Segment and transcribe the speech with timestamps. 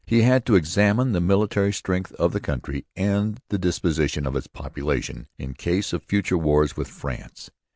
[0.07, 4.47] He had to examine the military strength of the country and the disposition of its
[4.47, 7.51] population in case of future wars with France.